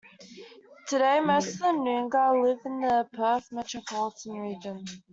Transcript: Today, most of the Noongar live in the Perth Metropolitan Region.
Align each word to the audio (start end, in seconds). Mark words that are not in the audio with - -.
Today, 0.87 1.19
most 1.19 1.49
of 1.53 1.59
the 1.59 1.65
Noongar 1.73 2.43
live 2.43 2.57
in 2.65 2.81
the 2.81 3.07
Perth 3.13 3.51
Metropolitan 3.51 4.31
Region. 4.39 4.83